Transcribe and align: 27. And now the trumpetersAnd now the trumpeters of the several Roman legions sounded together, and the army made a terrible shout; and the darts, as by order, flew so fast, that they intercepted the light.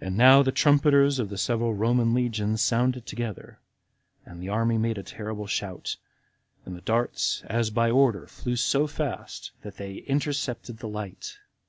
27. 0.00 0.06
And 0.08 0.16
now 0.18 0.42
the 0.42 0.50
trumpetersAnd 0.50 0.50
now 0.50 0.50
the 0.50 0.52
trumpeters 0.90 1.18
of 1.20 1.28
the 1.28 1.38
several 1.38 1.74
Roman 1.74 2.12
legions 2.12 2.60
sounded 2.60 3.06
together, 3.06 3.60
and 4.26 4.42
the 4.42 4.48
army 4.48 4.76
made 4.78 4.98
a 4.98 5.04
terrible 5.04 5.46
shout; 5.46 5.94
and 6.66 6.74
the 6.74 6.80
darts, 6.80 7.44
as 7.46 7.70
by 7.70 7.88
order, 7.88 8.26
flew 8.26 8.56
so 8.56 8.88
fast, 8.88 9.52
that 9.62 9.76
they 9.76 9.98
intercepted 10.08 10.78
the 10.78 10.88
light. 10.88 11.38